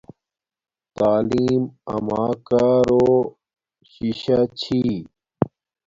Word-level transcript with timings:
تعلیم 0.97 1.63
اماکارو 1.95 3.05
شی 3.91 4.09
شاہ 4.21 4.45
چھی 4.59 4.81